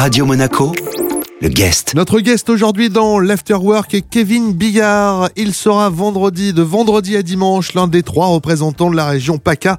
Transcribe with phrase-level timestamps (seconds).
[0.00, 0.72] Radio Monaco,
[1.42, 1.94] le guest.
[1.94, 5.28] Notre guest aujourd'hui dans l'Afterwork est Kevin Bigard.
[5.36, 9.76] Il sera vendredi, de vendredi à dimanche, l'un des trois représentants de la région PACA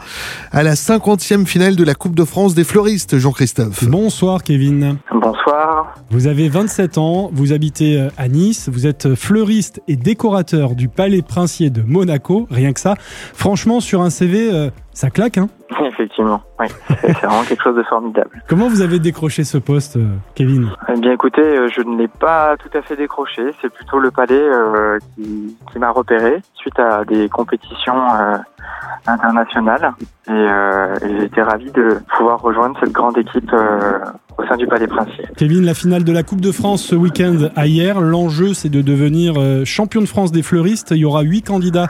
[0.52, 3.84] à la 50e finale de la Coupe de France des fleuristes, Jean-Christophe.
[3.86, 4.99] Bonsoir Kevin.
[5.12, 5.95] Bonsoir.
[6.11, 10.88] Vous avez 27 ans, vous habitez euh, à Nice, vous êtes fleuriste et décorateur du
[10.88, 12.93] Palais Princier de Monaco, rien que ça.
[13.33, 15.49] Franchement, sur un CV, euh, ça claque, hein
[15.85, 16.67] Effectivement, oui.
[17.01, 18.41] C'est vraiment quelque chose de formidable.
[18.47, 20.70] Comment vous avez décroché ce poste, euh, Kevin?
[20.89, 23.53] Eh bien écoutez, euh, je ne l'ai pas tout à fait décroché.
[23.62, 28.38] C'est plutôt le palais euh, qui, qui m'a repéré suite à des compétitions euh,
[29.07, 29.93] internationales.
[30.27, 33.51] Et, euh, et j'ai été ravi de pouvoir rejoindre cette grande équipe
[34.41, 35.26] au sein du Palais Princier.
[35.38, 38.82] Kevin, la finale de la Coupe de France ce week-end à hier, l'enjeu c'est de
[38.82, 40.91] devenir euh, champion de France des fleuristes.
[40.91, 41.88] Il y aura huit candidats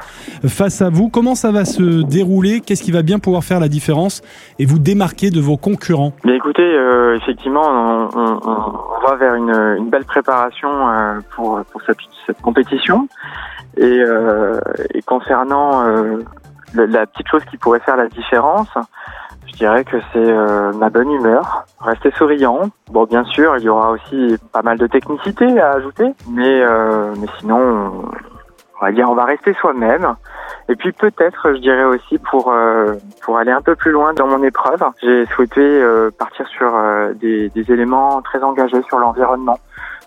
[0.47, 1.09] face à vous.
[1.09, 2.61] Comment ça va se dérouler?
[2.61, 4.21] Qu'est-ce qui va bien pouvoir faire la différence
[4.59, 6.13] et vous démarquer de vos concurrents?
[6.23, 8.73] Bien écoutez, euh, effectivement, on, on- on-
[9.03, 11.97] on va vers une, une belle préparation euh, pour, pour cette,
[12.27, 13.07] cette compétition.
[13.77, 14.59] Et, euh,
[14.93, 15.83] et concernant
[16.73, 18.67] la petite chose qui pourrait faire la différence,
[19.61, 22.69] dirais que c'est euh, ma bonne humeur, rester souriant.
[22.91, 27.13] Bon, bien sûr, il y aura aussi pas mal de technicité à ajouter, mais, euh,
[27.19, 28.03] mais sinon,
[28.79, 30.15] on, va dire, on va rester soi-même.
[30.69, 34.27] Et puis peut-être, je dirais aussi pour euh, pour aller un peu plus loin dans
[34.27, 35.83] mon épreuve, j'ai souhaité
[36.17, 36.71] partir sur
[37.15, 39.57] des, des éléments très engagés sur l'environnement,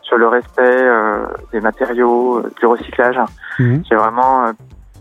[0.05, 3.19] sur le respect euh, des matériaux, euh, du recyclage.
[3.59, 3.83] Mhm.
[3.89, 4.53] J'ai vraiment euh,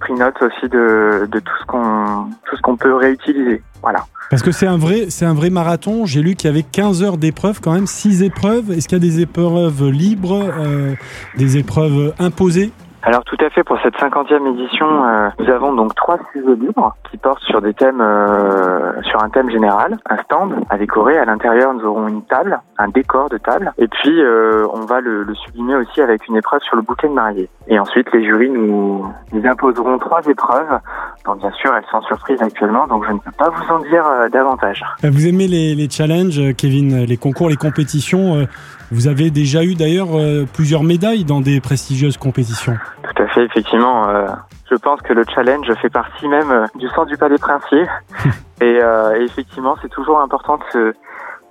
[0.03, 3.61] pris note aussi de, de tout ce qu'on tout ce qu'on peut réutiliser.
[3.81, 4.05] Voilà.
[4.29, 6.05] Parce que c'est un vrai, c'est un vrai marathon.
[6.05, 8.71] J'ai lu qu'il y avait 15 heures d'épreuves, quand même, 6 épreuves.
[8.71, 10.95] Est-ce qu'il y a des épreuves libres, euh,
[11.37, 12.71] des épreuves imposées?
[13.05, 16.95] Alors tout à fait, pour cette cinquantième édition, euh, nous avons donc trois sujets libres
[17.11, 21.17] qui portent sur des thèmes, euh, sur un thème général, un stand à décorer.
[21.17, 25.01] À l'intérieur, nous aurons une table, un décor de table, et puis euh, on va
[25.01, 27.49] le, le sublimer aussi avec une épreuve sur le bouquet de mariée.
[27.67, 30.79] Et ensuite, les jurys nous, nous imposeront trois épreuves.
[31.25, 34.05] Donc bien sûr, elles sont surprises actuellement, donc je ne peux pas vous en dire
[34.07, 34.81] euh, davantage.
[35.03, 38.47] Euh, Vous aimez les, les challenges, euh, Kevin, les concours, les compétitions
[38.91, 40.09] Vous avez déjà eu d'ailleurs
[40.53, 42.75] plusieurs médailles dans des prestigieuses compétitions.
[43.15, 44.07] Tout à fait, effectivement.
[44.09, 44.27] euh,
[44.69, 47.85] je pense que le challenge fait partie même euh, du sens du palais princier.
[48.61, 50.93] et, euh, et effectivement, c'est toujours important de se,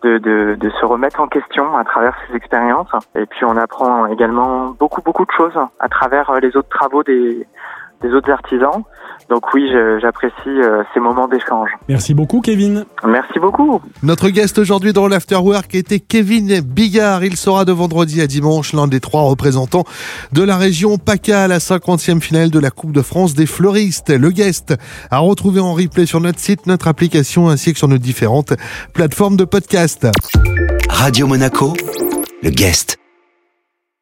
[0.02, 2.90] de, de, de se remettre en question à travers ces expériences.
[3.14, 7.02] Et puis, on apprend également beaucoup, beaucoup de choses à travers euh, les autres travaux
[7.02, 7.46] des,
[8.02, 8.82] des autres artisans.
[9.28, 9.66] Donc oui,
[10.00, 11.70] j'apprécie euh, ces moments d'échange.
[11.88, 12.84] Merci beaucoup, Kevin.
[13.06, 13.80] Merci beaucoup.
[14.02, 17.24] Notre guest aujourd'hui dans l'Afterwork était Kevin Bigard.
[17.24, 19.84] Il sera de vendredi à dimanche l'un des trois représentants
[20.32, 24.10] de la région PACA à la 50e finale de la Coupe de France des fleuristes.
[24.10, 24.74] Le guest
[25.10, 28.54] à retrouver en replay sur notre site, notre application ainsi que sur nos différentes
[28.92, 30.06] plateformes de podcast.
[30.90, 31.72] Radio Monaco,
[32.42, 33.01] le guest.